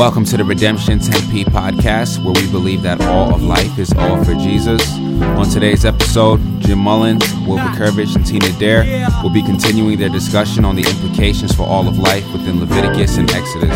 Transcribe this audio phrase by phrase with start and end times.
[0.00, 4.24] Welcome to the Redemption Tempe podcast, where we believe that all of life is all
[4.24, 4.80] for Jesus.
[4.96, 10.64] On today's episode, Jim Mullins, Wilbur Curvich, and Tina Dare will be continuing their discussion
[10.64, 13.68] on the implications for all of life within Leviticus and Exodus.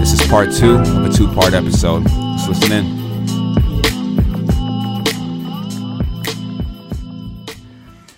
[0.00, 2.02] This is part two of a two part episode.
[2.02, 3.00] Let's listen in.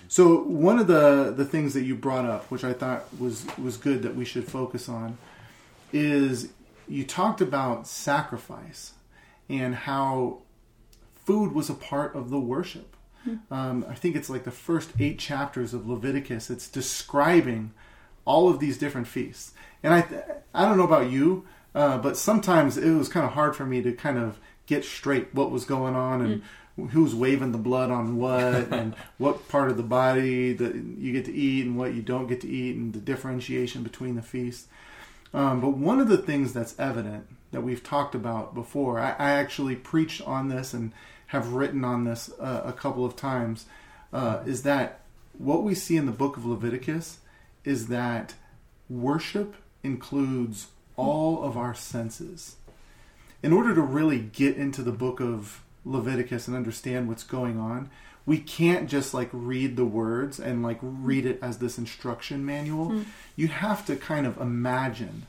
[0.07, 3.77] So one of the the things that you brought up, which I thought was was
[3.77, 5.19] good that we should focus on,
[5.91, 6.49] is
[6.87, 8.93] you talked about sacrifice
[9.49, 10.39] and how
[11.25, 12.95] food was a part of the worship.
[13.49, 16.49] Um, I think it's like the first eight chapters of Leviticus.
[16.49, 17.71] It's describing
[18.25, 20.05] all of these different feasts, and I
[20.53, 23.81] I don't know about you, uh, but sometimes it was kind of hard for me
[23.81, 28.17] to kind of get straight what was going on and who's waving the blood on
[28.17, 32.01] what and what part of the body that you get to eat and what you
[32.01, 34.67] don't get to eat and the differentiation between the feasts.
[35.33, 39.31] Um, but one of the things that's evident that we've talked about before, I, I
[39.31, 40.91] actually preached on this and
[41.27, 43.65] have written on this uh, a couple of times,
[44.11, 45.01] uh, is that
[45.37, 47.19] what we see in the book of Leviticus
[47.63, 48.35] is that
[48.89, 52.57] worship includes all of our senses.
[53.41, 57.89] In order to really get into the book of Leviticus and understand what's going on,
[58.25, 63.03] we can't just like read the words and like read it as this instruction manual.
[63.35, 65.23] You have to kind of imagine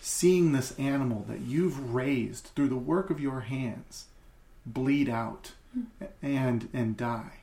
[0.00, 4.06] seeing this animal that you've raised through the work of your hands
[4.64, 5.52] bleed out
[6.22, 7.40] and and die.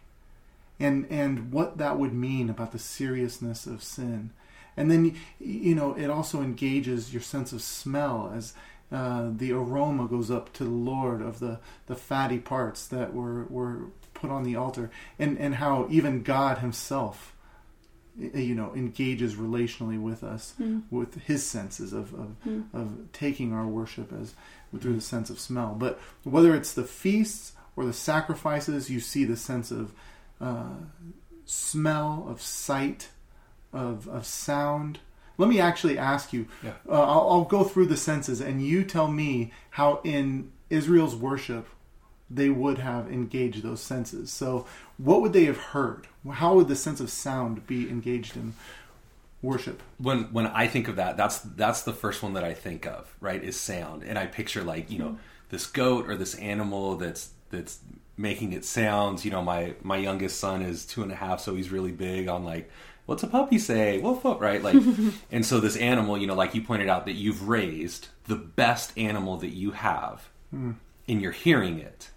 [0.79, 4.31] And and what that would mean about the seriousness of sin.
[4.75, 8.53] And then you know, it also engages your sense of smell as
[8.91, 13.43] uh, the aroma goes up to the Lord of the, the fatty parts that were,
[13.43, 13.81] were
[14.19, 17.35] put on the altar, and, and how even God Himself,
[18.17, 20.53] you know, engages relationally with us
[20.91, 22.35] with His senses of, of,
[22.73, 24.33] of taking our worship as
[24.79, 25.75] through the sense of smell.
[25.77, 29.93] But whether it's the feasts or the sacrifices, you see the sense of
[30.41, 30.75] uh,
[31.45, 33.09] smell, of sight,
[33.73, 34.99] of, of sound.
[35.37, 36.47] Let me actually ask you.
[36.63, 36.73] Yeah.
[36.87, 41.67] Uh, I'll, I'll go through the senses, and you tell me how in Israel's worship
[42.29, 44.31] they would have engaged those senses.
[44.31, 44.65] So,
[44.97, 46.07] what would they have heard?
[46.31, 48.53] How would the sense of sound be engaged in
[49.41, 49.81] worship?
[49.97, 53.13] when when I think of that, that's that's the first one that I think of,
[53.19, 53.43] right?
[53.43, 55.17] Is sound, and I picture like you know
[55.49, 57.79] this goat or this animal that's that's
[58.17, 59.25] making its sounds.
[59.25, 62.27] You know, my my youngest son is two and a half, so he's really big
[62.27, 62.69] on like
[63.09, 64.61] what's a puppy say, woof woof, right?
[64.61, 64.75] Like,
[65.31, 68.95] and so this animal, you know, like you pointed out that you've raised the best
[68.97, 70.73] animal that you have, hmm.
[71.07, 72.11] and you're hearing it,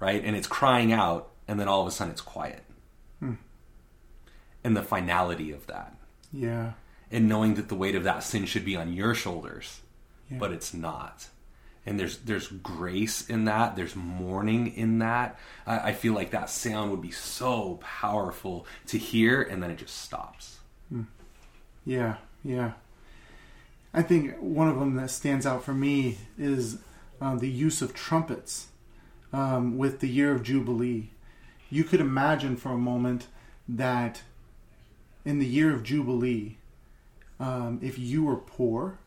[0.00, 0.22] right?
[0.24, 2.62] And it's crying out, and then all of a sudden it's quiet,
[4.62, 5.94] and the finality of that
[6.32, 6.72] Yeah.
[7.10, 9.80] and knowing that the weight of that sin should be on your shoulders,
[10.30, 11.28] but it's not.
[11.86, 13.76] And there's there's grace in that.
[13.76, 15.38] There's mourning in that.
[15.66, 19.76] I, I feel like that sound would be so powerful to hear, and then it
[19.76, 20.58] just stops.
[21.84, 22.72] Yeah, yeah.
[23.92, 26.78] I think one of them that stands out for me is
[27.20, 28.68] um, the use of trumpets
[29.34, 31.10] um, with the year of Jubilee.
[31.68, 33.26] You could imagine for a moment
[33.68, 34.22] that
[35.24, 36.56] in the year of Jubilee,
[37.40, 38.98] um, if you were poor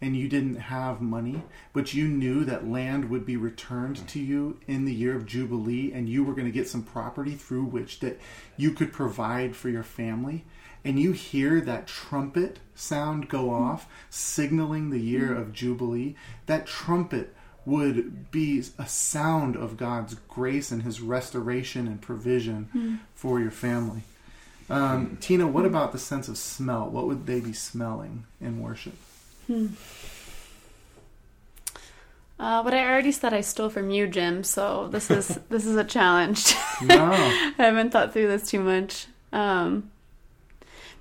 [0.00, 1.42] and you didn't have money,
[1.74, 5.92] but you knew that land would be returned to you in the year of Jubilee
[5.92, 8.18] and you were going to get some property through which that
[8.56, 10.46] you could provide for your family,
[10.82, 16.14] and you hear that trumpet sound go off, signaling the year of Jubilee,
[16.46, 17.34] that trumpet
[17.66, 24.02] would be a sound of God's grace and His restoration and provision for your family.
[24.70, 26.88] Um, Tina, what about the sense of smell?
[26.88, 28.94] What would they be smelling in worship?
[32.38, 34.42] Uh, but I already said I stole from you, Jim.
[34.42, 36.54] So this is this is a challenge.
[36.82, 37.12] No.
[37.12, 39.06] I haven't thought through this too much.
[39.32, 39.90] Um,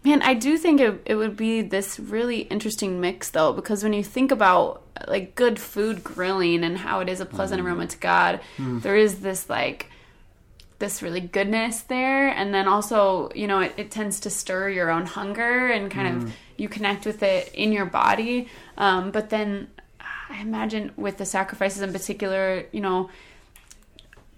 [0.04, 3.94] man, I do think it, it would be this really interesting mix, though, because when
[3.94, 7.68] you think about like good food grilling and how it is a pleasant mm-hmm.
[7.68, 8.80] aroma to God, hmm.
[8.80, 9.90] there is this like
[10.80, 14.90] this really goodness there, and then also you know it, it tends to stir your
[14.90, 16.32] own hunger and kind of mm.
[16.58, 18.50] you connect with it in your body.
[18.78, 19.70] Um, but then
[20.30, 23.10] I imagine with the sacrifices in particular, you know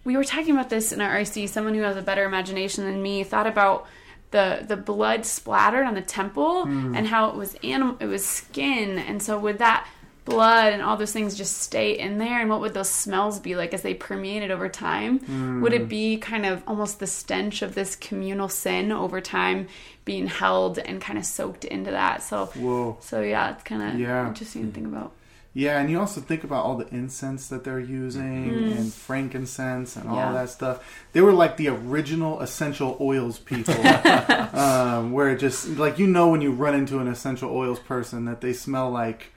[0.04, 1.50] we were talking about this in our RC.
[1.50, 3.88] Someone who has a better imagination than me thought about
[4.36, 6.94] the the blood splattered on the temple hmm.
[6.96, 9.88] and how it was animal, it was skin, and so would that
[10.26, 12.42] blood and all those things just stay in there?
[12.42, 15.20] And what would those smells be like as they permeated over time?
[15.20, 15.62] Hmm.
[15.62, 19.68] Would it be kind of almost the stench of this communal sin over time
[20.04, 22.24] being held and kind of soaked into that?
[22.24, 22.98] So, Whoa.
[23.02, 24.28] so yeah, it's kind of Yeah.
[24.28, 25.12] interesting to think about.
[25.58, 30.10] Yeah, and you also think about all the incense that they're using and frankincense and
[30.10, 30.86] all that stuff.
[31.14, 33.74] They were like the original essential oils people,
[34.54, 38.26] um, where it just like you know when you run into an essential oils person
[38.26, 39.32] that they smell like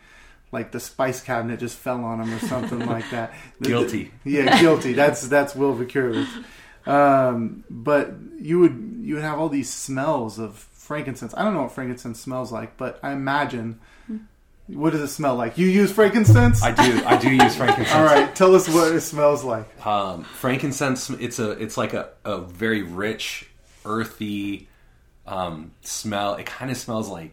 [0.50, 3.32] like the spice cabinet just fell on them or something like that.
[3.62, 4.10] Guilty.
[4.24, 4.94] Yeah, guilty.
[4.94, 6.44] That's that's Will Vakurovich.
[6.84, 11.32] Um, but you would you would have all these smells of frankincense.
[11.36, 13.78] I don't know what frankincense smells like, but I imagine.
[14.68, 15.56] What does it smell like?
[15.56, 16.62] You use frankincense?
[16.62, 17.02] I do.
[17.04, 17.94] I do use frankincense.
[17.94, 19.86] All right, tell us what it smells like.
[19.86, 21.10] Um, frankincense.
[21.10, 21.52] It's a.
[21.52, 23.48] It's like a, a very rich,
[23.84, 24.68] earthy
[25.26, 26.34] um, smell.
[26.34, 27.32] It kind of smells like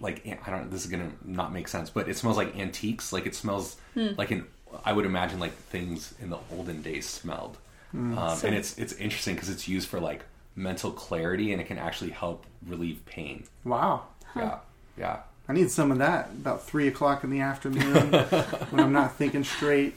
[0.00, 0.70] like I don't.
[0.70, 3.12] This is gonna not make sense, but it smells like antiques.
[3.12, 4.46] Like it smells like an.
[4.84, 7.58] I would imagine like things in the olden days smelled.
[7.94, 10.24] Um, and it's it's interesting because it's used for like
[10.56, 13.44] mental clarity and it can actually help relieve pain.
[13.64, 14.04] Wow.
[14.34, 14.58] Yeah,
[14.96, 15.20] yeah.
[15.48, 18.12] I need some of that about three o'clock in the afternoon
[18.70, 19.94] when I'm not thinking straight.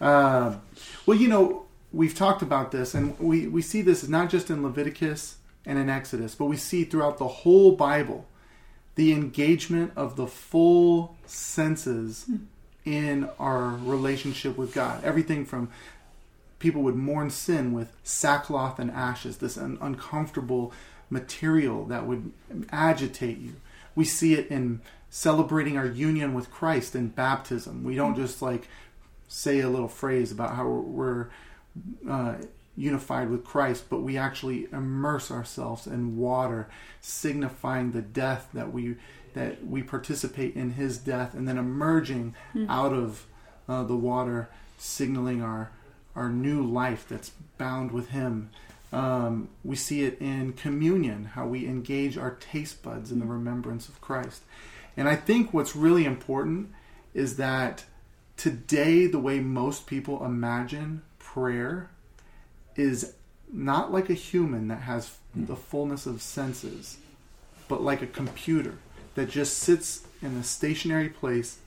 [0.00, 0.56] Uh,
[1.06, 4.62] well, you know, we've talked about this, and we, we see this not just in
[4.62, 8.26] Leviticus and in Exodus, but we see throughout the whole Bible
[8.94, 12.28] the engagement of the full senses
[12.84, 15.02] in our relationship with God.
[15.04, 15.70] Everything from
[16.58, 20.72] people would mourn sin with sackcloth and ashes, this un- uncomfortable
[21.10, 22.32] material that would
[22.70, 23.54] agitate you.
[23.94, 24.80] We see it in
[25.10, 27.84] celebrating our union with Christ in baptism.
[27.84, 28.68] We don't just like
[29.28, 31.28] say a little phrase about how we're
[32.08, 32.36] uh,
[32.76, 36.68] unified with Christ, but we actually immerse ourselves in water,
[37.00, 38.96] signifying the death that we
[39.34, 42.34] that we participate in His death, and then emerging
[42.68, 43.26] out of
[43.68, 44.48] uh, the water,
[44.78, 45.70] signaling our
[46.14, 48.50] our new life that's bound with Him.
[48.92, 53.88] Um, we see it in communion, how we engage our taste buds in the remembrance
[53.88, 54.42] of Christ.
[54.96, 56.70] And I think what's really important
[57.14, 57.84] is that
[58.36, 61.90] today, the way most people imagine prayer
[62.76, 63.14] is
[63.50, 66.98] not like a human that has the fullness of senses,
[67.68, 68.78] but like a computer
[69.14, 71.58] that just sits in a stationary place,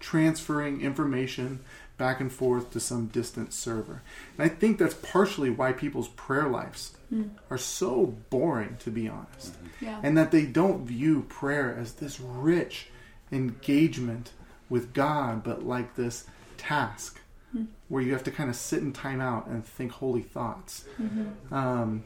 [0.00, 1.60] transferring information
[1.98, 4.02] back and forth to some distant server.
[4.38, 7.24] And I think that's partially why people's prayer lives hmm.
[7.50, 9.54] are so boring, to be honest.
[9.54, 9.84] Mm-hmm.
[9.84, 10.00] Yeah.
[10.02, 12.86] And that they don't view prayer as this rich
[13.30, 14.32] engagement
[14.70, 17.20] with God, but like this task
[17.52, 17.64] hmm.
[17.88, 20.84] where you have to kind of sit in time out and think holy thoughts.
[21.00, 21.52] Mm-hmm.
[21.52, 22.04] Um,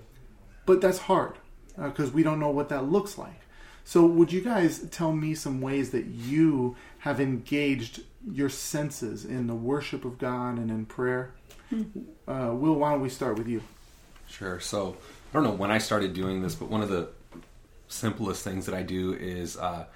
[0.65, 1.35] but that's hard
[1.79, 3.41] uh, because we don't know what that looks like.
[3.85, 9.47] So, would you guys tell me some ways that you have engaged your senses in
[9.47, 11.35] the worship of God and in prayer?
[12.29, 13.63] Uh, Will, why don't we start with you?
[14.29, 14.61] Sure.
[14.61, 14.97] So
[15.31, 17.09] I don't know when I started doing this, but one of the
[17.89, 19.87] simplest things that I do is, uh,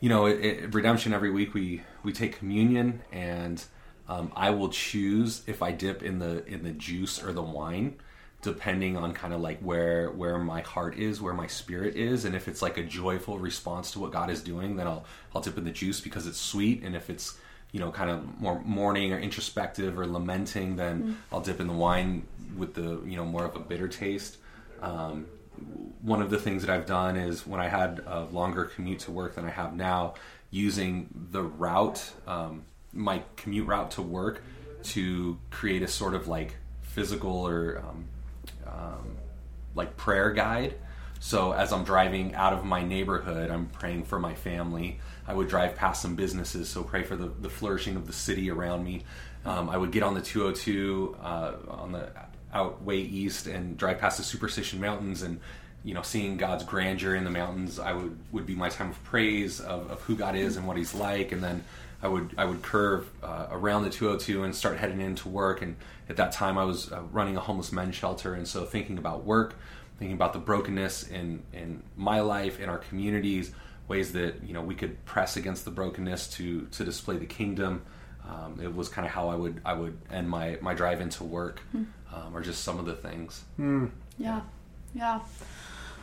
[0.00, 3.62] you know, at, at Redemption every week we we take communion, and
[4.08, 7.96] um, I will choose if I dip in the in the juice or the wine,
[8.42, 12.34] depending on kind of like where where my heart is, where my spirit is, and
[12.34, 15.04] if it's like a joyful response to what God is doing, then I'll
[15.34, 17.38] I'll dip in the juice because it's sweet, and if it's
[17.72, 21.72] you know kind of more mourning or introspective or lamenting, then I'll dip in the
[21.72, 22.26] wine
[22.56, 24.36] with the you know more of a bitter taste.
[24.80, 25.26] Um,
[26.00, 29.10] one of the things that I've done is when I had a longer commute to
[29.10, 30.14] work than I have now,
[30.50, 34.42] using the route, um, my commute route to work,
[34.84, 38.04] to create a sort of like physical or um,
[38.66, 39.16] um,
[39.74, 40.74] like prayer guide.
[41.20, 44.98] So as I'm driving out of my neighborhood, I'm praying for my family.
[45.26, 48.50] I would drive past some businesses, so pray for the, the flourishing of the city
[48.50, 49.04] around me.
[49.44, 52.10] Um, I would get on the 202 uh, on the
[52.52, 55.40] out way east and drive past the Superstition Mountains and
[55.84, 57.78] you know seeing God's grandeur in the mountains.
[57.78, 60.76] I would would be my time of praise of, of who God is and what
[60.76, 61.64] He's like, and then
[62.02, 65.62] I would I would curve uh, around the 202 and start heading into work.
[65.62, 65.76] And
[66.08, 69.24] at that time, I was uh, running a homeless men's shelter, and so thinking about
[69.24, 69.54] work,
[69.98, 73.52] thinking about the brokenness in in my life, in our communities,
[73.92, 77.82] ways that you know we could press against the brokenness to to display the kingdom.
[78.28, 81.24] Um, it was kind of how I would I would end my my drive into
[81.24, 81.60] work,
[82.14, 83.44] um, or just some of the things.
[84.18, 84.40] Yeah,
[84.94, 85.20] yeah.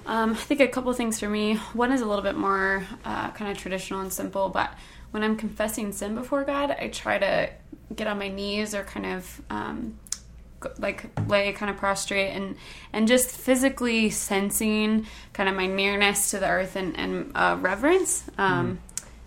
[0.05, 1.55] Um, I think a couple things for me.
[1.83, 4.69] One is a little bit more uh, kind of traditional and simple, but
[5.11, 7.49] when I'm confessing sin before God, I try to
[7.95, 10.08] get on my knees or kind of um, g-
[10.77, 12.55] like lay kind of prostrate and
[12.93, 18.23] and just physically sensing kind of my nearness to the earth and, and uh, reverence.
[18.37, 18.79] Um,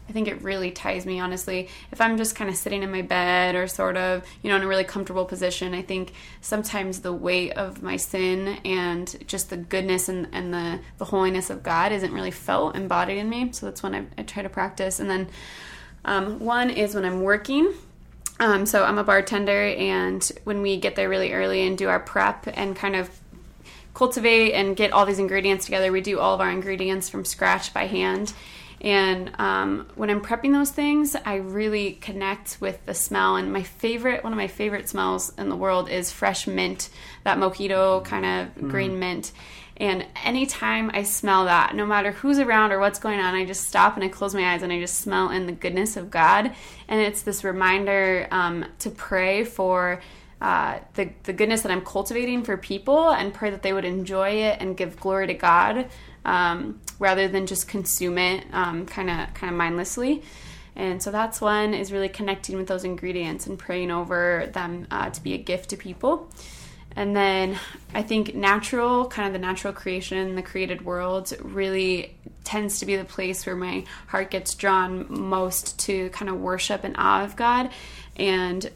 [0.08, 1.68] I think it really ties me, honestly.
[1.90, 4.62] If I'm just kind of sitting in my bed or sort of, you know, in
[4.62, 9.56] a really comfortable position, I think sometimes the weight of my sin and just the
[9.56, 13.52] goodness and, and the, the holiness of God isn't really felt, embodied in me.
[13.52, 15.00] So that's when I, I try to practice.
[15.00, 15.28] And then
[16.04, 17.72] Um, one is when I'm working.
[18.40, 22.00] Um, so I'm a bartender, and when we get there really early and do our
[22.00, 23.08] prep and kind of
[23.94, 27.72] cultivate and get all these ingredients together, we do all of our ingredients from scratch
[27.72, 28.32] by hand.
[28.80, 33.36] And um, when I'm prepping those things, I really connect with the smell.
[33.36, 36.88] And my favorite, one of my favorite smells in the world is fresh mint,
[37.22, 38.70] that mojito kind of mm.
[38.70, 39.30] green mint.
[39.82, 43.66] And anytime I smell that, no matter who's around or what's going on, I just
[43.66, 46.52] stop and I close my eyes and I just smell in the goodness of God.
[46.86, 50.00] And it's this reminder um, to pray for.
[50.40, 54.30] Uh, the, the goodness that I'm cultivating for people and pray that they would enjoy
[54.30, 55.86] it and give glory to God
[56.24, 60.24] um, rather than just consume it kind of kind of mindlessly.
[60.74, 65.10] And so that's one is really connecting with those ingredients and praying over them uh,
[65.10, 66.28] to be a gift to people.
[66.94, 67.58] And then
[67.94, 72.96] I think natural, kind of the natural creation, the created world, really tends to be
[72.96, 77.36] the place where my heart gets drawn most to kind of worship and awe of
[77.36, 77.70] God
[78.16, 78.70] and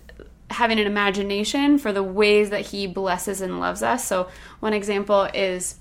[0.48, 4.06] having an imagination for the ways that He blesses and loves us.
[4.06, 4.28] So,
[4.60, 5.76] one example is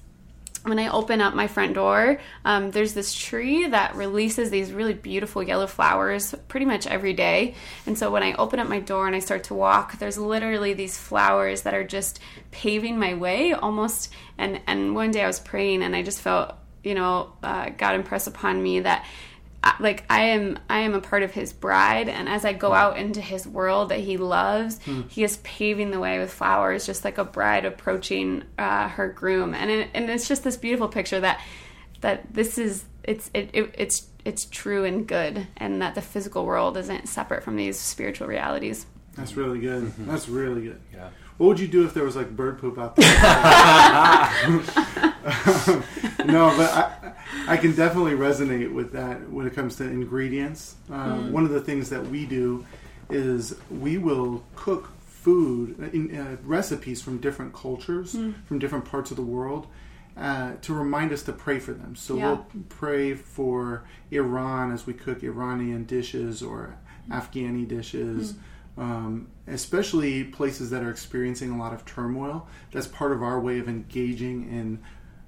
[0.66, 4.94] when I open up my front door, um, there's this tree that releases these really
[4.94, 7.54] beautiful yellow flowers pretty much every day.
[7.86, 10.74] And so when I open up my door and I start to walk, there's literally
[10.74, 12.20] these flowers that are just
[12.52, 14.12] paving my way almost.
[14.38, 17.96] And, and one day I was praying and I just felt, you know, uh, God
[17.96, 19.06] impress upon me that
[19.80, 22.98] like I am I am a part of his bride and as I go out
[22.98, 25.02] into his world that he loves hmm.
[25.08, 29.54] he is paving the way with flowers just like a bride approaching uh, her groom
[29.54, 31.42] and it, and it's just this beautiful picture that
[32.02, 36.46] that this is it's it, it, it's it's true and good and that the physical
[36.46, 40.08] world isn't separate from these spiritual realities that's really good mm-hmm.
[40.08, 42.96] that's really good yeah what would you do if there was like bird poop out
[42.96, 43.06] there?
[46.26, 47.05] no, but I,
[47.48, 50.76] I can definitely resonate with that when it comes to ingredients.
[50.90, 51.32] Um, mm.
[51.32, 52.66] One of the things that we do
[53.10, 58.34] is we will cook food uh, in, uh, recipes from different cultures, mm.
[58.46, 59.68] from different parts of the world.
[60.18, 61.94] Uh, to remind us to pray for them.
[61.94, 62.28] So yeah.
[62.28, 66.78] we'll pray for Iran as we cook Iranian dishes or
[67.12, 68.32] Afghani dishes.
[68.32, 68.40] Mm
[68.78, 72.48] um, especially places that are experiencing a lot of turmoil.
[72.72, 74.80] That's part of our way of engaging in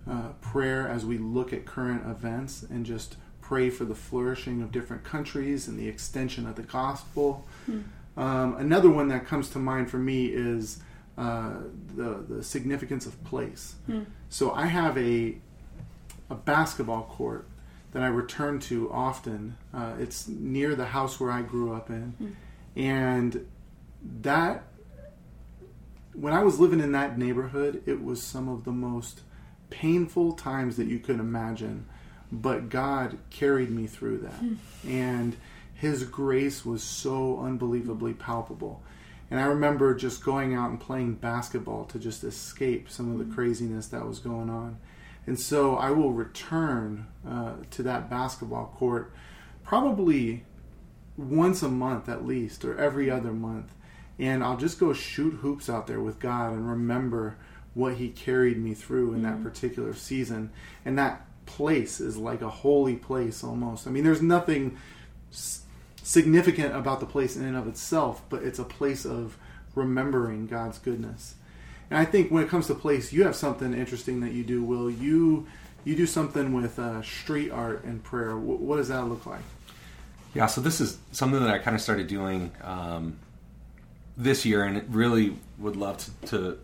[0.09, 4.71] uh, prayer as we look at current events and just pray for the flourishing of
[4.71, 7.45] different countries and the extension of the gospel.
[7.65, 7.81] Hmm.
[8.17, 10.79] Um, another one that comes to mind for me is
[11.17, 11.53] uh,
[11.95, 13.75] the the significance of place.
[13.85, 14.03] Hmm.
[14.29, 15.37] So I have a
[16.29, 17.47] a basketball court
[17.91, 19.57] that I return to often.
[19.73, 22.13] Uh, it's near the house where I grew up in.
[22.17, 22.29] Hmm
[22.77, 23.47] and
[24.21, 24.63] that,
[26.13, 29.21] when I was living in that neighborhood, it was some of the most
[29.69, 31.85] painful times that you could imagine.
[32.31, 34.41] But God carried me through that.
[34.41, 34.57] Mm.
[34.85, 35.35] And
[35.73, 38.81] His grace was so unbelievably palpable.
[39.29, 43.25] And I remember just going out and playing basketball to just escape some of the
[43.25, 43.33] hmm.
[43.33, 44.77] craziness that was going on.
[45.25, 49.11] And so I will return uh, to that basketball court
[49.63, 50.45] probably
[51.17, 53.73] once a month at least, or every other month.
[54.17, 57.37] And I'll just go shoot hoops out there with God and remember
[57.77, 59.43] what He carried me through in mm-hmm.
[59.43, 60.49] that particular season.
[60.83, 63.87] And that place is like a holy place almost.
[63.87, 64.77] I mean, there's nothing
[65.31, 65.61] s-
[66.01, 69.37] significant about the place in and of itself, but it's a place of
[69.75, 71.35] remembering God's goodness.
[71.89, 74.63] And I think when it comes to place, you have something interesting that you do.
[74.63, 75.47] Will you
[75.85, 78.31] you do something with uh, street art and prayer?
[78.31, 79.43] W- what does that look like?
[80.33, 83.17] Yeah, so this is something that I kind of started doing um,
[84.17, 86.59] this year, and it really would love to, to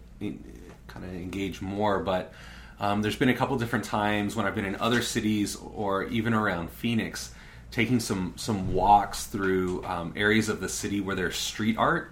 [0.94, 2.00] kind of engage more.
[2.00, 2.34] But
[2.80, 6.34] um, there's been a couple different times when I've been in other cities or even
[6.34, 7.34] around Phoenix,
[7.72, 12.12] taking some some walks through um, areas of the city where there's street art,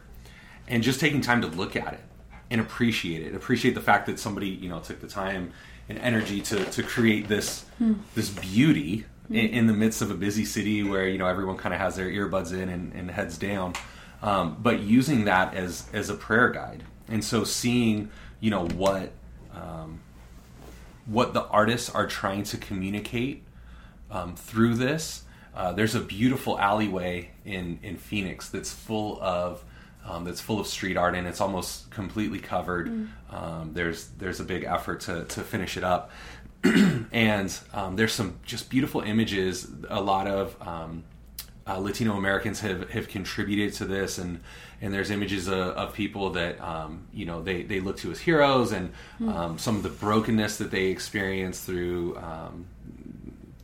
[0.67, 2.01] and just taking time to look at it
[2.49, 3.35] and appreciate it.
[3.35, 5.51] Appreciate the fact that somebody you know took the time
[5.89, 7.93] and energy to to create this hmm.
[8.15, 11.73] this beauty in, in, the midst of a busy city where you know everyone kind
[11.73, 13.73] of has their earbuds in and, and heads down,
[14.21, 19.11] um, but using that as as a prayer guide, and so seeing you know what
[19.53, 19.99] um,
[21.05, 23.43] what the artists are trying to communicate
[24.09, 25.23] um, through this.
[25.53, 29.63] Uh, there's a beautiful alleyway in in Phoenix that's full of
[30.05, 32.87] um, that's full of street art and it's almost completely covered.
[32.87, 33.07] Mm.
[33.29, 36.11] Um, there's there's a big effort to to finish it up,
[36.63, 39.67] and um, there's some just beautiful images.
[39.89, 41.03] A lot of um,
[41.67, 44.41] uh, Latino Americans have, have contributed to this, and
[44.81, 48.19] and there's images of, of people that um, you know they, they look to as
[48.19, 49.59] heroes, and mm.
[49.59, 52.65] some of the brokenness that they experience through um,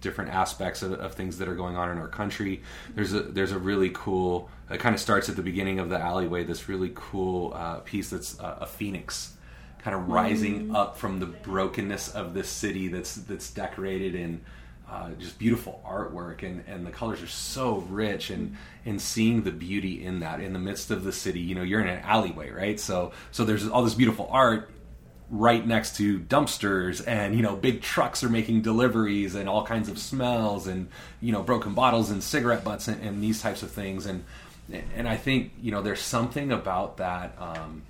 [0.01, 2.61] different aspects of, of things that are going on in our country.
[2.95, 4.49] There's a there's a really cool.
[4.69, 6.43] It kind of starts at the beginning of the alleyway.
[6.43, 9.33] This really cool uh, piece that's uh, a phoenix,
[9.79, 14.41] kind of rising up from the brokenness of this city that's that's decorated in
[14.89, 19.51] uh, just beautiful artwork and, and the colors are so rich and and seeing the
[19.51, 21.39] beauty in that in the midst of the city.
[21.41, 22.79] You know you're in an alleyway right?
[22.79, 24.69] So so there's all this beautiful art
[25.29, 29.89] right next to dumpsters and you know big trucks are making deliveries and all kinds
[29.89, 30.87] of smells and
[31.19, 34.05] you know broken bottles and cigarette butts and, and these types of things.
[34.05, 34.23] And
[34.95, 37.83] and I think you know there's something about that um,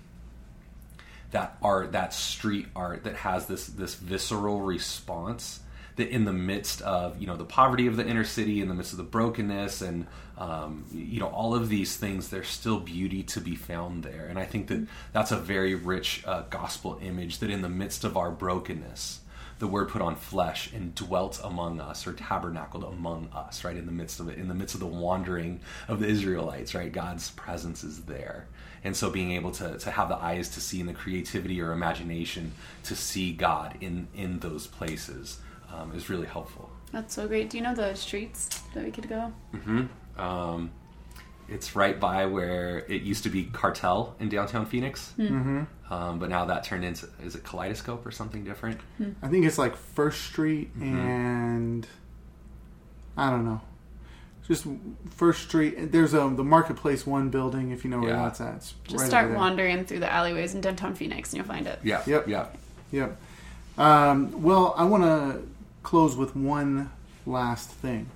[1.31, 5.59] that art that street art that has this this visceral response
[5.97, 8.73] that in the midst of you know the poverty of the inner city in the
[8.73, 13.23] midst of the brokenness and um, you know all of these things there's still beauty
[13.23, 14.27] to be found there.
[14.27, 18.03] And i think that that's a very rich uh, gospel image that in the midst
[18.03, 19.21] of our brokenness
[19.59, 23.87] the word put on flesh and dwelt among us or tabernacled among us right in
[23.87, 26.91] the midst of it in the midst of the wandering of the israelites right?
[26.91, 28.47] God's presence is there.
[28.83, 31.71] And so being able to, to have the eyes to see and the creativity or
[31.71, 32.51] imagination
[32.83, 35.39] to see god in in those places
[35.73, 36.69] um, is really helpful.
[36.91, 37.49] That's so great.
[37.49, 39.31] Do you know the streets that we could go?
[39.53, 40.21] Mm-hmm.
[40.21, 40.71] Um,
[41.49, 45.93] it's right by where it used to be Cartel in downtown Phoenix, Mm-hmm.
[45.93, 48.79] um, but now that turned into is it Kaleidoscope or something different?
[49.21, 50.97] I think it's like First Street Mm-hmm.
[50.97, 51.87] and
[53.15, 53.61] I don't know.
[54.47, 54.65] Just
[55.09, 55.91] First Street.
[55.91, 57.71] There's um the Marketplace One building.
[57.71, 58.23] If you know where Yeah.
[58.23, 59.39] that's at, It's Just right start over there.
[59.39, 61.79] wandering through the alleyways in downtown Phoenix and you'll find it.
[61.83, 62.01] Yeah.
[62.07, 62.27] Yep.
[62.29, 62.47] Yeah.
[62.91, 63.17] Yep.
[63.77, 65.41] Um, well, I want to
[65.87, 66.91] close with one
[67.25, 68.09] last thing.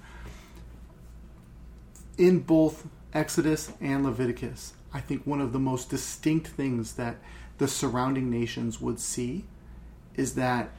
[2.18, 7.16] In both Exodus and Leviticus, I think one of the most distinct things that
[7.60, 9.46] the surrounding nations would see
[10.16, 10.72] is that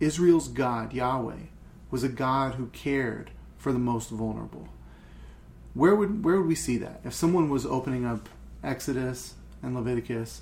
[0.00, 1.50] Israel's God, Yahweh,
[1.90, 4.68] was a God who cared for the most vulnerable.
[5.74, 7.02] Where would where would we see that?
[7.04, 8.26] If someone was opening up
[8.64, 10.40] Exodus and Leviticus,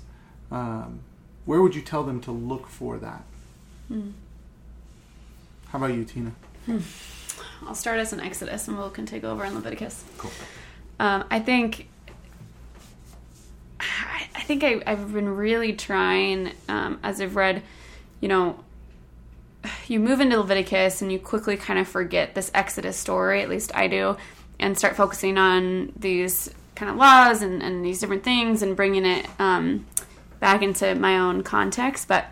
[0.51, 1.01] um,
[1.43, 3.25] where would you tell them to look for that?
[5.71, 6.31] How about you, Tina?
[7.67, 10.03] I'll start us in Exodus and Will can take over in Leviticus.
[10.17, 10.31] Cool.
[10.99, 11.87] Um, I think
[13.79, 17.61] I, I think I, I've been really trying um, as I've read,
[18.19, 18.63] you know,
[19.87, 23.71] you move into Leviticus and you quickly kind of forget this Exodus story, at least
[23.75, 24.17] I do,
[24.59, 29.05] and start focusing on these kind of laws and, and these different things and bringing
[29.05, 29.85] it um,
[30.39, 32.07] back into my own context.
[32.07, 32.25] But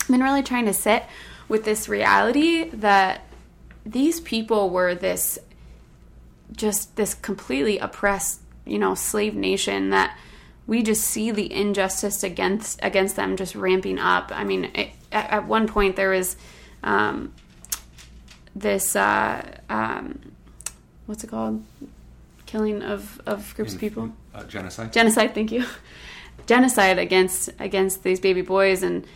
[0.00, 1.04] I've been really trying to sit
[1.48, 3.22] with this reality that
[3.84, 5.38] these people were this
[6.52, 10.16] just this completely oppressed, you know, slave nation that
[10.66, 14.30] we just see the injustice against against them just ramping up.
[14.32, 16.36] I mean, it, at, at one point there was
[16.82, 17.32] um,
[18.54, 20.32] this uh, um,
[21.06, 21.64] what's it called?
[22.46, 24.92] Killing of of groups of people Uh, genocide.
[24.92, 25.64] genocide thank you
[26.46, 29.06] genocide against against these baby boys and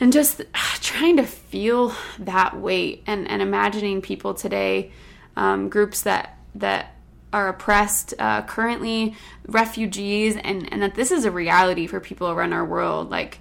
[0.00, 0.42] and just
[0.80, 4.90] trying to feel that weight and and imagining people today
[5.36, 6.94] um, groups that that
[7.32, 9.14] are oppressed uh, currently
[9.46, 13.38] refugees and and that this is a reality for people around our world like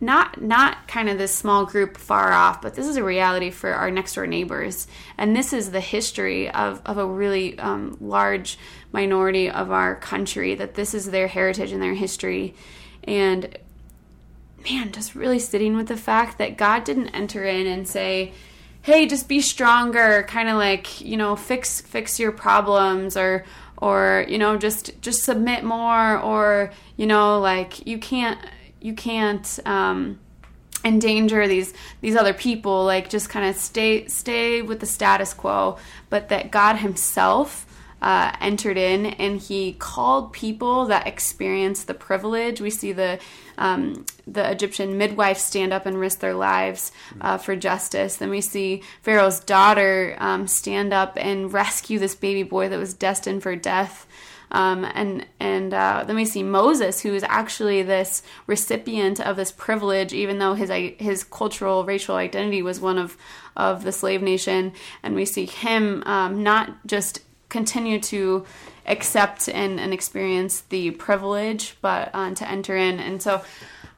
[0.00, 3.72] not not kind of this small group far off, but this is a reality for
[3.72, 4.86] our next door neighbors,
[5.16, 8.58] and this is the history of of a really um, large
[8.92, 10.54] minority of our country.
[10.54, 12.54] That this is their heritage and their history,
[13.04, 13.56] and
[14.64, 18.32] man, just really sitting with the fact that God didn't enter in and say,
[18.82, 23.44] "Hey, just be stronger," kind of like you know, fix fix your problems or
[23.78, 28.38] or you know, just just submit more or you know, like you can't
[28.80, 30.18] you can't um,
[30.84, 32.84] endanger these these other people.
[32.84, 35.78] Like just kind of stay stay with the status quo,
[36.10, 37.66] but that God Himself
[38.00, 42.60] uh, entered in and he called people that experience the privilege.
[42.60, 43.18] We see the
[43.56, 48.16] um, the Egyptian midwife stand up and risk their lives uh, for justice.
[48.16, 52.94] Then we see Pharaoh's daughter um, stand up and rescue this baby boy that was
[52.94, 54.06] destined for death.
[54.50, 59.52] Um, and and uh, then we see Moses, who is actually this recipient of this
[59.52, 63.16] privilege, even though his his cultural racial identity was one of
[63.56, 64.72] of the slave nation.
[65.02, 68.44] And we see him um, not just continue to
[68.86, 72.98] accept and, and experience the privilege, but uh, to enter in.
[73.00, 73.42] And so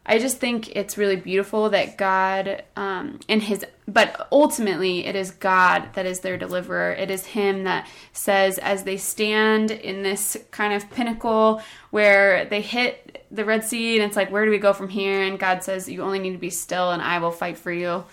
[0.06, 5.30] I just think it's really beautiful that God, um, in His, but ultimately it is
[5.30, 6.92] God that is their deliverer.
[6.92, 12.62] It is Him that says, as they stand in this kind of pinnacle where they
[12.62, 15.22] hit the Red Sea, and it's like, where do we go from here?
[15.22, 18.04] And God says, you only need to be still, and I will fight for you.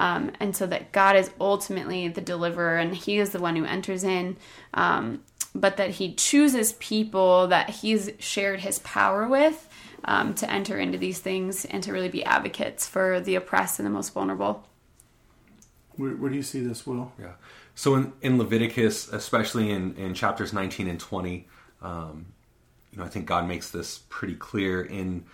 [0.00, 3.66] Um, and so that God is ultimately the deliverer and He is the one who
[3.66, 4.38] enters in,
[4.72, 5.22] um,
[5.54, 9.68] but that He chooses people that He's shared His power with
[10.06, 13.84] um, to enter into these things and to really be advocates for the oppressed and
[13.84, 14.66] the most vulnerable.
[15.96, 17.12] Where, where do you see this, Will?
[17.20, 17.32] Yeah.
[17.74, 21.46] So in, in Leviticus, especially in, in chapters 19 and 20,
[21.82, 22.32] um,
[22.90, 25.24] you know, I think God makes this pretty clear in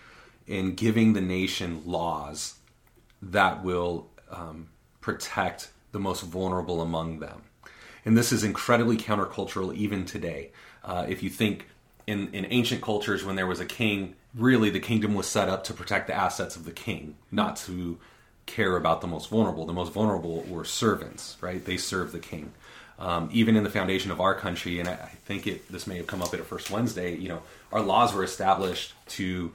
[0.45, 2.55] in giving the nation laws
[3.21, 4.69] that will um,
[5.01, 7.43] protect the most vulnerable among them.
[8.05, 10.51] And this is incredibly countercultural even today.
[10.83, 11.67] Uh, if you think
[12.05, 15.63] in, in ancient cultures, when there was a king, really the kingdom was set up
[15.65, 17.99] to protect the assets of the king, not to
[18.45, 19.65] care about the most vulnerable.
[19.65, 21.63] The most vulnerable were servants, right?
[21.63, 22.53] They serve the king.
[22.97, 25.97] Um, even in the foundation of our country, and I, I think it, this may
[25.97, 27.15] have come up at a first Wednesday.
[27.15, 29.51] You know, our laws were established to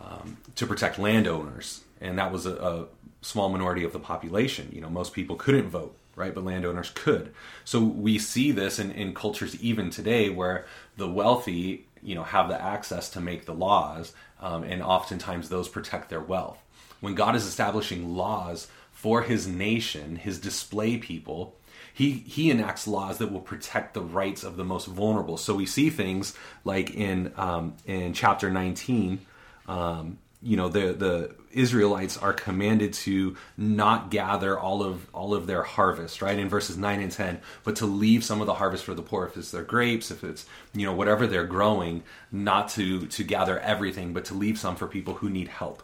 [0.00, 2.86] um, to protect landowners, and that was a, a
[3.26, 4.70] small minority of the population.
[4.72, 6.34] You know, most people couldn't vote, right?
[6.34, 7.34] But landowners could.
[7.64, 12.48] So we see this in, in cultures even today, where the wealthy, you know, have
[12.48, 16.58] the access to make the laws, um, and oftentimes those protect their wealth.
[17.00, 21.56] When God is establishing laws for His nation, His display people,
[21.92, 25.38] he he enacts laws that will protect the rights of the most vulnerable.
[25.38, 29.18] So we see things like in um, in chapter 19,
[29.66, 35.46] um, you know the the Israelites are commanded to not gather all of all of
[35.46, 36.38] their harvest, right?
[36.38, 39.26] In verses nine and ten, but to leave some of the harvest for the poor.
[39.26, 43.58] If it's their grapes, if it's you know whatever they're growing, not to to gather
[43.58, 45.82] everything, but to leave some for people who need help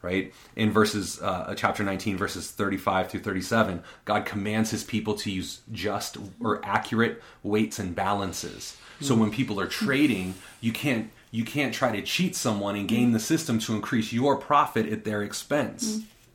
[0.00, 0.34] right?
[0.54, 5.62] In verses, uh, chapter 19, verses 35 through 37, God commands his people to use
[5.72, 8.76] just or accurate weights and balances.
[9.00, 13.10] So when people are trading, you can't you can't try to cheat someone and game
[13.10, 15.82] the system to increase your profit at their expense.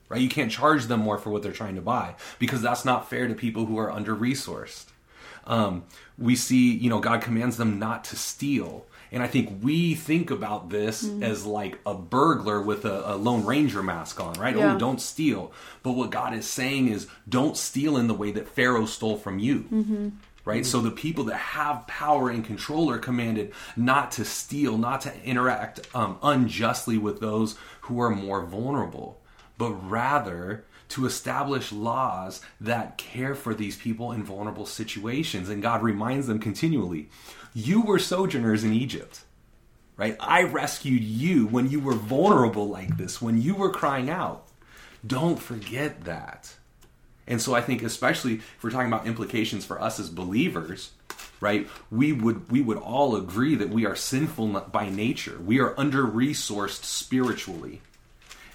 [0.10, 0.22] Right?
[0.22, 3.28] You can't charge them more for what they're trying to buy because that's not fair
[3.28, 4.88] to people who are under resourced.
[5.46, 5.84] Um,
[6.18, 8.86] we see, you know, God commands them not to steal.
[9.12, 11.24] And I think we think about this Mm-hmm.
[11.24, 14.56] as like a burglar with a, a Lone Ranger mask on, right?
[14.56, 14.76] Yeah.
[14.76, 15.52] Oh, don't steal.
[15.82, 19.40] But what God is saying is don't steal in the way that Pharaoh stole from
[19.40, 19.60] you.
[19.72, 20.10] Mm-hmm.
[20.50, 20.66] Right?
[20.66, 25.24] So the people that have power and control are commanded not to steal, not to
[25.24, 29.22] interact um, unjustly with those who are more vulnerable,
[29.58, 35.50] but rather to establish laws that care for these people in vulnerable situations.
[35.50, 37.10] And God reminds them continually
[37.54, 39.24] you were sojourners in Egypt
[40.00, 40.16] right?
[40.22, 44.48] I rescued you when you were vulnerable like this, when you were crying out.
[45.06, 46.56] Don't forget that.
[47.30, 50.92] And so I think especially if we're talking about implications for us as believers,
[51.40, 51.68] right?
[51.90, 55.40] We would we would all agree that we are sinful by nature.
[55.40, 57.82] We are under-resourced spiritually.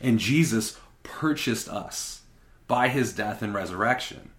[0.02, 2.22] And Jesus purchased us
[2.66, 4.30] by his death and resurrection.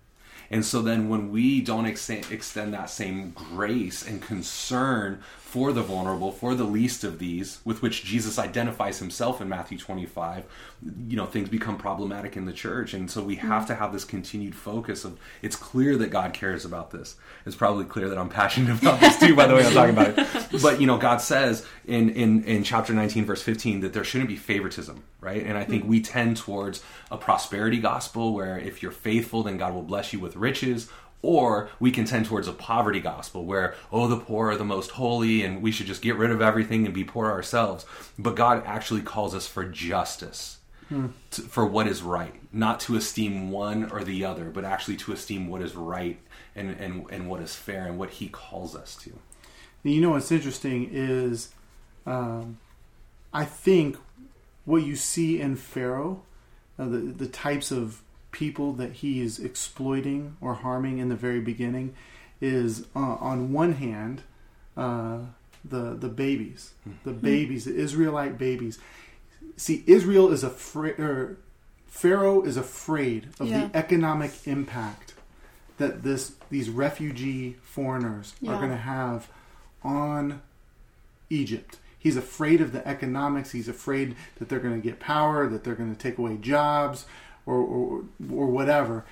[0.51, 5.23] And so then when we don't ex- extend that same grace and concern
[5.55, 9.77] for the vulnerable, for the least of these, with which Jesus identifies himself in Matthew
[9.77, 10.43] 25,
[11.07, 12.93] you know, things become problematic in the church.
[12.93, 13.67] And so we have mm-hmm.
[13.67, 17.15] to have this continued focus of it's clear that God cares about this.
[17.45, 20.19] It's probably clear that I'm passionate about this too, by the way I'm talking about
[20.19, 20.61] it.
[20.61, 24.29] But you know, God says in, in, in chapter 19, verse 15, that there shouldn't
[24.29, 25.41] be favoritism, right?
[25.41, 25.91] And I think mm-hmm.
[25.91, 30.19] we tend towards a prosperity gospel where if you're faithful, then God will bless you
[30.19, 30.89] with riches.
[31.25, 34.91] Or we can tend towards a poverty gospel where, oh, the poor are the most
[34.91, 37.83] holy and we should just get rid of everything and be poor ourselves.
[38.19, 40.59] But God actually calls us for justice,
[41.31, 45.13] to, for what is right, not to esteem one or the other, but actually to
[45.13, 46.19] esteem what is right
[46.55, 49.11] and, and, and what is fair and what He calls us to.
[49.83, 51.49] You know what's interesting is,
[52.05, 52.59] um,
[53.33, 53.97] I think
[54.65, 56.23] what you see in Pharaoh,
[56.77, 58.01] uh, the the types of
[58.35, 61.95] people that he is exploiting or harming in the very beginning,
[62.41, 62.99] is uh,
[63.31, 64.21] on one hand
[64.75, 65.19] uh,
[65.63, 66.73] the the babies,
[67.05, 68.77] the babies, the Israelite babies.
[69.57, 71.37] See, Israel is afraid, or
[71.87, 73.67] Pharaoh is afraid of Yeah.
[73.67, 75.13] the economic impact
[75.77, 79.29] that this these refugee foreigners are going to have
[79.81, 80.41] on
[81.29, 81.77] Egypt.
[81.97, 83.51] He's afraid of the economics.
[83.51, 87.05] He's afraid that they're going to get power, that they're going to take away jobs,
[87.45, 89.05] or, or or whatever.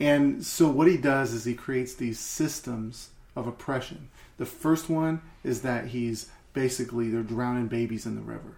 [0.00, 4.08] And so what he does is he creates these systems of oppression.
[4.38, 8.56] The first one is that he's basically they're drowning babies in the river.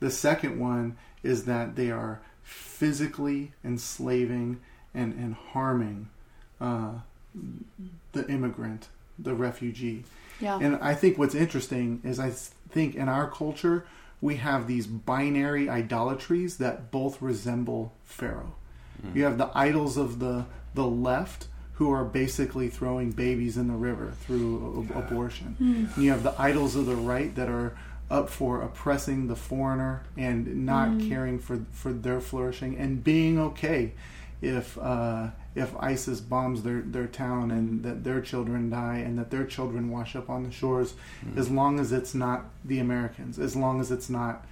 [0.00, 4.60] The second one is that they are physically enslaving
[4.94, 6.08] and, and harming
[6.60, 6.92] uh,
[8.12, 10.04] the immigrant, the refugee.
[10.40, 10.58] Yeah.
[10.60, 13.86] And I think what's interesting is I think in our culture
[14.20, 18.54] we have these binary idolatries that both resemble Pharaoh.
[19.00, 19.16] Hmm.
[19.16, 23.74] You have the idols of the the left who are basically throwing babies in the
[23.74, 25.54] river through a- abortion.
[25.58, 25.86] Hmm.
[25.94, 27.76] And you have the idols of the right that are
[28.10, 31.08] up for oppressing the foreigner and not hmm.
[31.08, 33.92] caring for for their flourishing and being okay
[34.40, 39.30] if uh, if ISIS bombs their, their town and that their children die and that
[39.30, 40.94] their children wash up on the shores,
[41.36, 44.46] as long as it's not the Americans, as long as it's not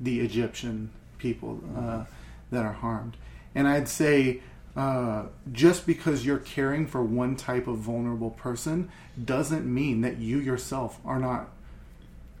[0.00, 2.04] the Egyptian people uh,
[2.50, 3.16] that are harmed.
[3.54, 4.40] And I'd say
[4.76, 8.90] uh, just because you're caring for one type of vulnerable person
[9.22, 11.50] doesn't mean that you yourself are not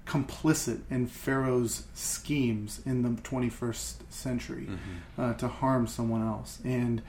[0.06, 4.68] complicit in Pharaoh's schemes in the 21st century
[5.18, 6.58] uh, to harm someone else.
[6.64, 7.02] And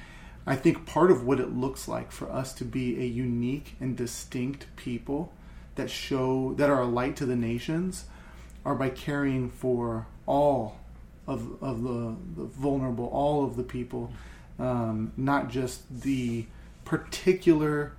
[0.46, 3.96] I think part of what it looks like for us to be a unique and
[3.96, 5.32] distinct people
[5.76, 8.06] that show that are a light to the nations
[8.66, 10.80] are by caring for all
[11.28, 14.12] of, of the, the vulnerable, all of the people,
[14.60, 16.46] um, not just the
[16.86, 17.94] particular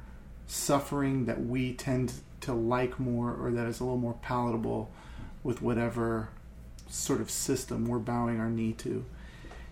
[0.47, 4.91] suffering that we tend to like more or that is a little more palatable
[5.45, 6.29] with whatever
[6.89, 9.05] sort of system we're bowing our knee to.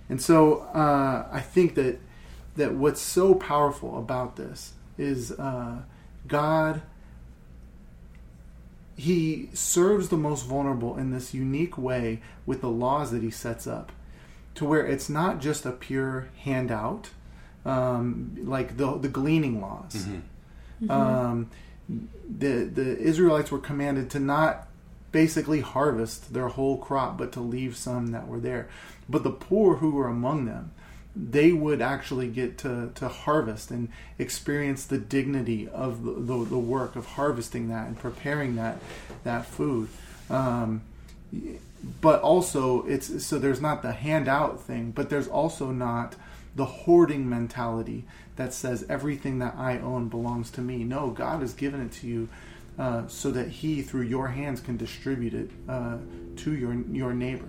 [0.09, 2.01] And so uh, I think that
[2.57, 5.83] that what's so powerful about this is uh,
[6.27, 6.83] God.
[8.97, 13.67] He serves the most vulnerable in this unique way with the laws that he sets
[13.67, 13.93] up,
[14.57, 17.09] to where it's not just a pure handout,
[17.65, 20.07] um, like the the gleaning laws.
[20.91, 21.51] Um,
[21.89, 24.69] the the Israelites were commanded to not
[25.13, 28.69] basically harvest their whole crop, but to leave some that were there.
[29.09, 30.73] But the poor who were among them,
[31.15, 36.59] they would actually get to, to harvest and experience the dignity of the, the, the
[36.59, 38.79] work of harvesting that and preparing that
[39.25, 39.89] that food.
[40.29, 40.83] Um,
[42.01, 46.15] but also, it's so there's not the handout thing, but there's also not
[46.55, 48.05] the hoarding mentality
[48.37, 50.85] that says everything that I own belongs to me.
[50.85, 52.29] No, God has given it to you
[52.79, 55.99] uh, so that He, through your hands, can distribute it uh,
[56.37, 57.49] to your your neighbor.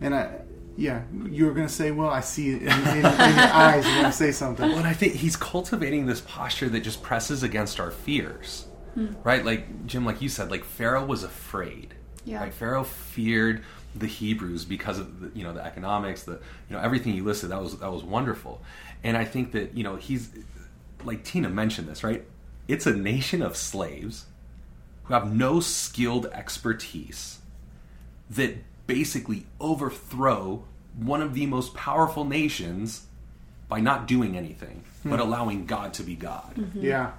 [0.00, 0.40] And I,
[0.76, 3.84] yeah, you were going to say, well, I see it in, in, in your eyes.
[3.84, 4.68] You're going to say something.
[4.68, 9.12] Well, and I think he's cultivating this posture that just presses against our fears, hmm.
[9.22, 9.44] right?
[9.44, 11.94] Like Jim, like you said, like Pharaoh was afraid.
[12.24, 12.40] Yeah.
[12.40, 12.54] Right?
[12.54, 13.62] Pharaoh feared
[13.94, 16.32] the Hebrews because of the, you know the economics, the
[16.68, 17.50] you know everything you listed.
[17.50, 18.60] That was that was wonderful,
[19.02, 20.30] and I think that you know he's
[21.04, 22.24] like Tina mentioned this, right?
[22.66, 24.26] It's a nation of slaves
[25.04, 27.38] who have no skilled expertise
[28.30, 28.56] that
[28.86, 30.64] basically overthrow
[30.96, 33.06] one of the most powerful nations
[33.68, 35.26] by not doing anything but hmm.
[35.26, 36.54] allowing God to be God.
[36.56, 36.82] Mm-hmm.
[36.82, 37.12] Yeah.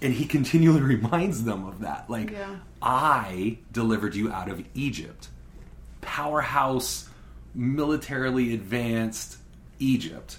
[0.00, 2.10] And he continually reminds them of that.
[2.10, 2.56] Like, Yeah.
[2.80, 5.28] I delivered you out of Egypt.
[6.00, 7.08] Powerhouse,
[7.54, 9.36] militarily advanced
[9.78, 10.38] Egypt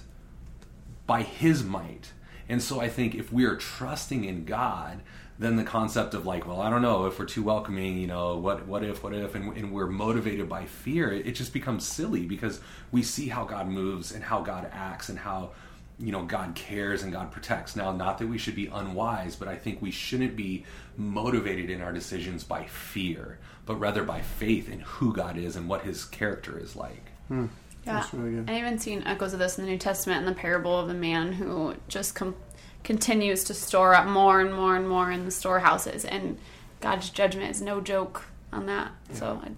[1.06, 2.12] by his might.
[2.48, 5.00] And so I think if we are trusting in God,
[5.38, 8.36] then the concept of like, well, I don't know if we're too welcoming, you know,
[8.36, 11.86] what what if, what if, and, and we're motivated by fear, it, it just becomes
[11.86, 12.60] silly because
[12.92, 15.50] we see how God moves and how God acts and how
[15.98, 17.74] you know God cares and God protects.
[17.74, 20.64] Now, not that we should be unwise, but I think we shouldn't be
[20.96, 25.68] motivated in our decisions by fear, but rather by faith in who God is and
[25.68, 27.10] what His character is like.
[27.28, 27.46] Hmm.
[27.86, 27.94] Yeah.
[27.94, 28.44] That's really.
[28.48, 30.94] I even seen echoes of this in the New Testament in the parable of the
[30.94, 32.36] man who just com-
[32.84, 36.38] continues to store up more and more and more in the storehouses, and
[36.80, 38.92] God's judgment is no joke on that.
[39.14, 39.50] So, I,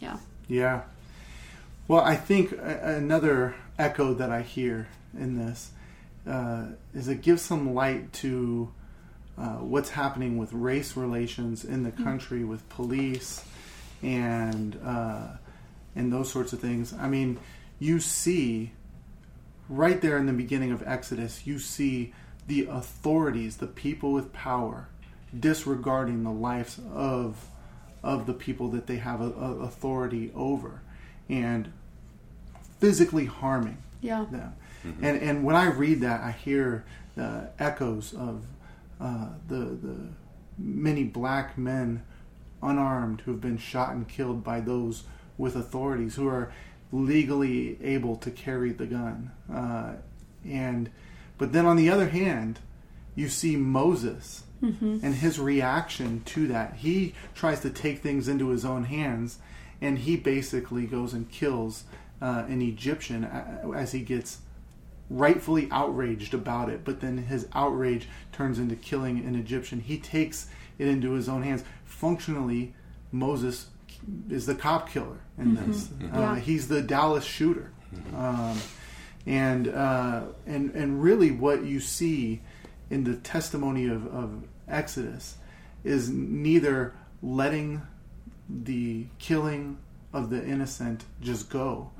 [0.00, 0.82] yeah, Yeah.
[1.86, 4.88] Well, I think another echo that I hear
[5.18, 5.72] in this
[6.26, 8.72] uh, is it gives some light to
[9.36, 13.44] uh, what's happening with race relations in the country, with police,
[14.02, 15.28] and uh,
[15.96, 16.92] and those sorts of things.
[16.92, 17.38] I mean,
[17.78, 18.72] you see
[19.68, 22.12] right there in the beginning of Exodus, you see
[22.50, 24.88] the authorities, the people with power,
[25.38, 27.46] disregarding the lives of
[28.02, 30.82] of the people that they have a, a authority over,
[31.28, 31.72] and
[32.80, 34.54] physically harming yeah, them.
[35.00, 36.84] And and when I read that, I hear
[37.16, 38.42] uh, echoes of
[39.00, 39.96] uh, the the
[40.58, 42.02] many black men
[42.60, 45.04] unarmed who have been shot and killed by those
[45.38, 46.52] with authorities who are
[46.90, 49.30] legally able to carry the gun.
[49.52, 49.92] Uh,
[50.44, 50.90] and
[51.40, 52.60] but then on the other hand,
[53.16, 54.44] you see Moses
[55.02, 56.74] and his reaction to that.
[56.76, 59.38] He tries to take things into his own hands,
[59.80, 61.84] and he basically goes and kills
[62.22, 63.24] uh, an Egyptian
[63.74, 64.38] as he gets
[65.08, 69.80] rightfully outraged about it, but then his outrage turns into killing an Egyptian.
[69.80, 70.46] He takes
[70.78, 71.64] it into his own hands.
[71.84, 72.74] Functionally,
[73.10, 73.66] Moses
[74.28, 75.88] is the cop killer in this.
[76.02, 76.38] Uh, Yeah.
[76.38, 77.70] He's the Dallas shooter.
[78.14, 78.56] Um,
[79.26, 82.40] and uh, and and really what you see
[82.88, 85.36] in the testimony of, of Exodus
[85.84, 87.82] is neither letting
[88.48, 89.78] the killing
[90.12, 91.90] of the innocent just go,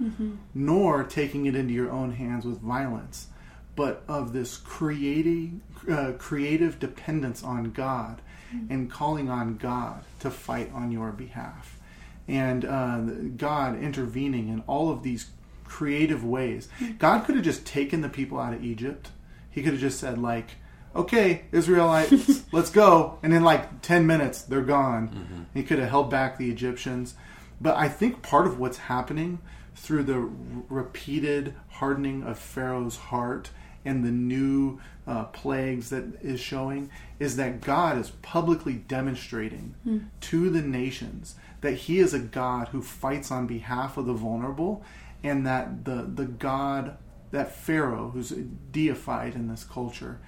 [0.52, 3.28] nor taking it into your own hands with violence,
[3.76, 8.20] but of this creating uh, creative dependence on God
[8.68, 11.78] and calling on God to fight on your behalf,
[12.26, 12.98] and uh,
[13.36, 15.30] God intervening in all of these
[15.70, 16.68] creative ways.
[16.98, 19.10] God could have just taken the people out of Egypt.
[19.50, 20.56] He could have just said like
[20.96, 23.20] okay, Israelites, let's go.
[23.22, 25.46] And in like 10 minutes, they're gone.
[25.54, 27.14] He could have held back the Egyptians.
[27.60, 29.38] But I think part of what's happening
[29.76, 30.28] through the r-
[30.68, 33.50] repeated hardening of Pharaoh's heart
[33.84, 39.76] and the new uh, plagues that is showing is that God is publicly demonstrating
[40.22, 44.82] to the nations that He is a God who fights on behalf of the vulnerable
[45.22, 46.96] and that the, the God,
[47.30, 48.30] that Pharaoh, who's
[48.70, 50.20] deified in this culture,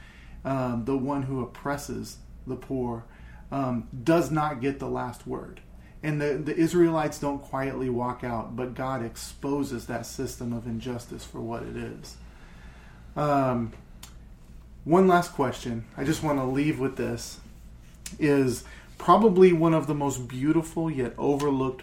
[0.44, 3.05] um, the one who oppresses the poor,
[3.50, 5.61] um, does not get the last word.
[6.02, 11.24] And the, the Israelites don't quietly walk out, but God exposes that system of injustice
[11.24, 12.16] for what it is.
[13.14, 13.72] Um,
[14.85, 15.85] one last question.
[15.96, 17.38] I just want to leave with this
[18.18, 18.64] is
[18.98, 21.83] probably one of the most beautiful yet overlooked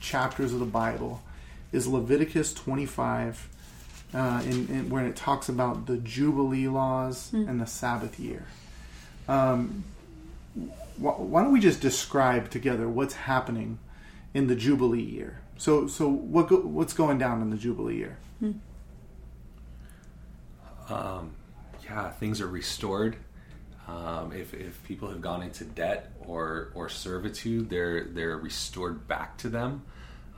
[0.00, 1.22] chapters of the Bible
[1.72, 3.48] is Leviticus 25
[4.14, 8.46] uh, in, in, where it talks about the Jubilee laws and the Sabbath year.
[9.28, 9.84] Um,
[10.96, 13.78] wh- why don't we just describe together what's happening
[14.32, 15.40] in the Jubilee year?
[15.58, 18.16] So, so what go, what's going down in the Jubilee year?
[20.88, 21.32] um,
[21.84, 23.16] yeah, things are restored.
[23.86, 29.38] Um, if, if people have gone into debt or, or servitude, they're they're restored back
[29.38, 29.82] to them.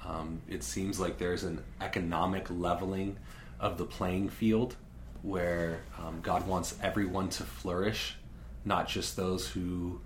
[0.07, 3.17] Um, it seems like there's an economic leveling
[3.59, 4.77] of the playing field
[5.23, 8.17] where um, God wants everyone to flourish,
[8.65, 10.01] not just those who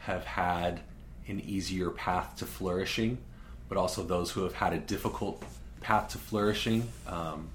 [0.00, 0.80] have had
[1.26, 3.18] an easier path to flourishing,
[3.68, 5.42] but also those who have had a difficult
[5.80, 6.86] path to flourishing.
[7.06, 7.48] Um,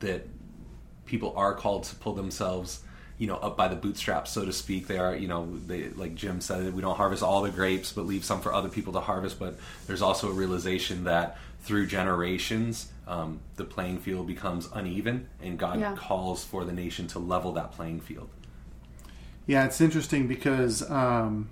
[0.00, 0.26] that
[1.06, 2.80] people are called to pull themselves
[3.22, 6.14] you know up by the bootstraps so to speak they are you know they like
[6.22, 9.00] jim said we don't harvest all the grapes but leave some for other people to
[9.00, 9.52] harvest but
[9.86, 15.78] there's also a realization that through generations um, the playing field becomes uneven and god
[15.78, 15.94] Yeah.
[15.96, 18.28] calls for the nation to level that playing field
[19.46, 21.48] Yeah, it's interesting because um,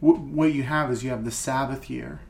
[0.00, 2.20] w- what you have is you have the Sabbath year,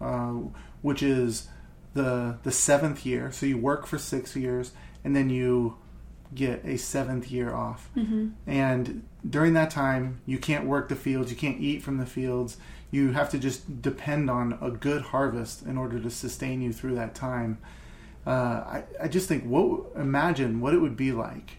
[0.00, 0.34] uh,
[0.82, 1.48] which is
[1.94, 3.32] the the seventh year.
[3.32, 4.72] So you work for six years,
[5.04, 5.76] and then you
[6.34, 7.88] get a seventh year off.
[7.96, 8.28] Mm-hmm.
[8.46, 12.56] And during that time, you can't work the fields, you can't eat from the fields.
[12.90, 16.94] You have to just depend on a good harvest in order to sustain you through
[16.94, 17.58] that time.
[18.26, 21.58] Uh, I, I just think, what imagine what it would be like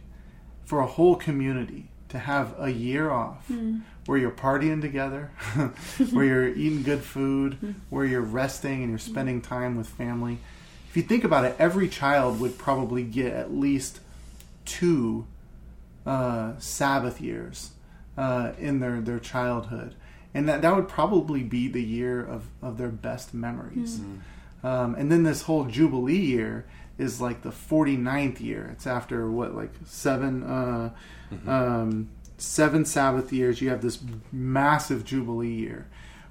[0.66, 3.78] for a whole community to have a year off hmm.
[4.06, 5.32] where you're partying together,
[6.12, 7.72] where you're eating good food, hmm.
[7.90, 9.12] where you're resting and you're hmm.
[9.12, 10.40] spending time with family.
[10.90, 14.00] If you think about it, every child would probably get at least
[14.70, 15.26] two
[16.06, 17.72] uh, Sabbath years
[18.18, 19.96] uh, in their, their childhood.
[20.34, 24.00] And that, that would probably be the year of, of their best memories.
[24.64, 26.66] Um, and then this whole Jubilee year
[27.00, 28.70] is like the 49th year.
[28.74, 30.92] It's after what, like seven, uh,
[31.48, 33.62] um, seven Sabbath years.
[33.62, 34.00] You have this
[34.32, 35.88] massive Jubilee year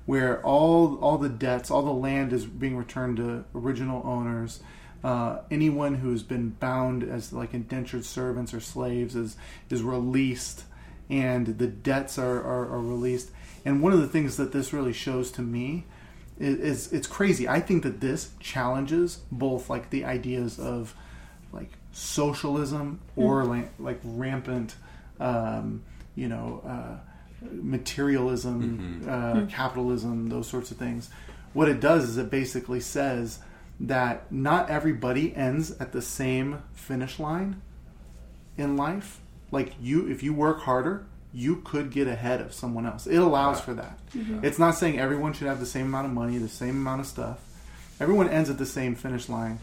[0.06, 4.60] where all all the debts, all the land is being returned to original owners.
[5.04, 9.36] Uh, anyone who has been bound as like indentured servants or slaves is
[9.70, 10.64] is released,
[11.08, 13.30] and the debts are, are, are released.
[13.64, 15.84] And one of the things that this really shows to me
[16.38, 17.48] is, is it's crazy.
[17.48, 20.94] I think that this challenges both like the ideas of
[21.52, 24.76] like socialism or like, like rampant,
[25.20, 25.82] um,
[26.14, 26.98] you know, uh,
[27.52, 31.10] materialism, uh, capitalism, those sorts of things.
[31.52, 33.38] What it does is it basically says
[33.80, 37.60] that not everybody ends at the same finish line
[38.56, 39.20] in life.
[39.50, 43.06] Like you, if you work harder, you could get ahead of someone else.
[43.06, 43.98] It allows for that.
[44.14, 44.44] Mm-hmm.
[44.44, 47.06] It's not saying everyone should have the same amount of money, the same amount of
[47.06, 47.38] stuff.
[48.00, 49.58] Everyone ends at the same finish line,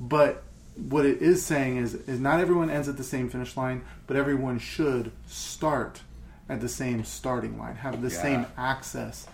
[0.00, 0.42] but
[0.88, 4.16] what it is saying is, is not everyone ends at the same finish line, but
[4.16, 6.00] everyone should start
[6.48, 8.22] at the same starting line, have the Yeah.
[8.22, 9.26] same access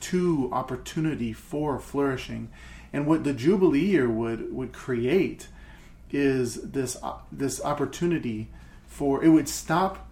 [0.00, 2.48] to opportunity for flourishing.
[2.94, 5.48] And what the Jubilee year would would create
[6.12, 6.96] is this
[7.32, 8.48] this opportunity
[8.86, 10.08] for it would stop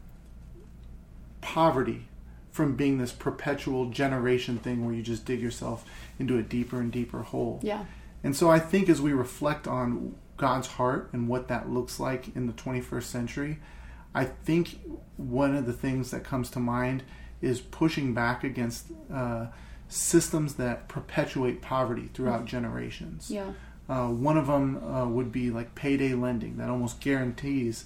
[1.40, 2.08] poverty
[2.50, 5.84] from being this perpetual generation thing where you just dig yourself
[6.18, 7.60] into a deeper and deeper hole.
[7.62, 7.84] Yeah.
[8.24, 12.34] And so I think as we reflect on God's heart and what that looks like
[12.34, 13.58] in the 21st century,
[14.12, 14.80] I think
[15.16, 17.04] one of the things that comes to mind
[17.40, 19.46] is pushing back against uh,
[19.92, 23.30] systems that perpetuate poverty throughout generations.
[23.30, 23.52] Yeah.
[23.88, 27.84] Uh, one of them uh, would be like payday lending that almost guarantees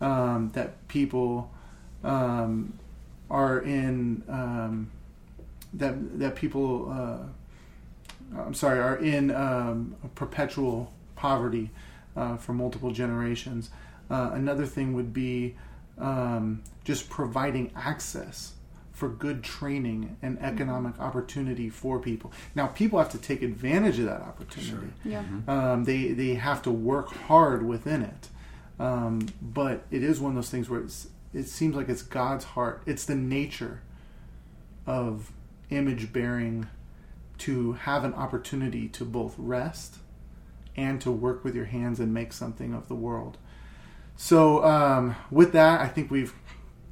[0.00, 1.50] um, that people
[2.04, 2.78] um,
[3.28, 4.90] are in um,
[5.74, 11.70] that that people uh, I'm sorry are in um, perpetual poverty
[12.16, 13.70] uh, for multiple generations.
[14.10, 15.56] Uh, another thing would be
[15.98, 18.52] um, just providing access
[18.98, 22.32] for good training and economic opportunity for people.
[22.54, 24.92] Now, people have to take advantage of that opportunity.
[25.04, 25.22] Yeah.
[25.46, 28.28] Um, they they have to work hard within it.
[28.80, 32.44] Um, but it is one of those things where it's, it seems like it's God's
[32.44, 32.82] heart.
[32.86, 33.82] It's the nature
[34.86, 35.32] of
[35.70, 36.68] image bearing
[37.38, 39.98] to have an opportunity to both rest
[40.76, 43.36] and to work with your hands and make something of the world.
[44.16, 46.34] So, um, with that, I think we've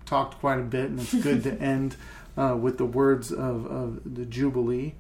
[0.07, 1.97] talked quite a bit, and it's good to end
[2.37, 4.95] uh, with the words of, of the Jubilee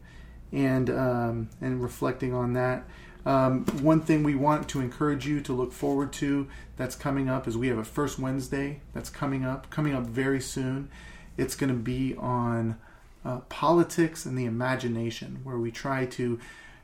[0.53, 2.85] and um, and reflecting on that.
[3.25, 6.47] Um, one thing we want to encourage you to look forward to
[6.77, 10.41] that's coming up is we have a first Wednesday that's coming up, coming up very
[10.41, 10.89] soon.
[11.37, 12.79] It's going to be on
[13.25, 16.39] uh, politics and the imagination, where we try to,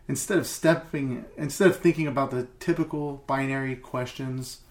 [0.09, 4.63] instead of stepping, instead of thinking about the typical binary questions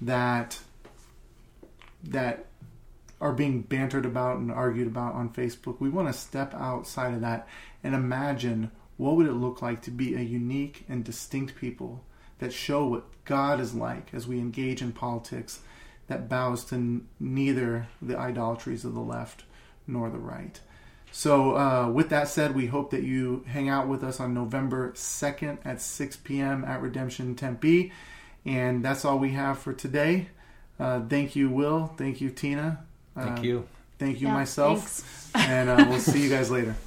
[0.00, 0.60] that
[2.02, 2.46] that
[3.22, 7.20] are being bantered about and argued about on Facebook, we want to step outside of
[7.20, 7.48] that
[7.84, 12.04] and imagine what would it look like to be a unique and distinct people
[12.40, 15.60] that show what God is like as we engage in politics
[16.08, 19.44] that bows to neither the idolatries of the left
[19.86, 20.60] nor the right.
[21.12, 24.92] So, uh, with that said, we hope that you hang out with us on November
[24.92, 26.64] 2nd at 6 p.m.
[26.64, 27.92] at Redemption Tempe.
[28.44, 30.28] And that's all we have for today.
[30.80, 31.92] Uh, thank you, Will.
[31.96, 32.84] Thank you, Tina.
[33.14, 33.68] Thank Uh, you.
[33.98, 34.78] Thank you, Yeah, myself.
[34.80, 35.30] thanks.
[35.48, 36.74] And uh, we'll see you guys later.